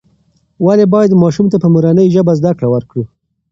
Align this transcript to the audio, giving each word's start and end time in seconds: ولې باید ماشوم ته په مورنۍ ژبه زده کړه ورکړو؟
ولې 0.65 0.85
باید 0.93 1.19
ماشوم 1.21 1.45
ته 1.51 1.57
په 1.63 1.67
مورنۍ 1.73 2.07
ژبه 2.15 2.33
زده 2.39 2.51
کړه 2.57 2.67
ورکړو؟ 2.71 3.03